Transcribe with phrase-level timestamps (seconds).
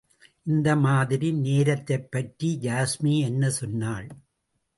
[0.43, 4.09] இந்த மாதிரி நேரத்தைப்பற்றி யாஸ்மி என்ன சொன்னாள்.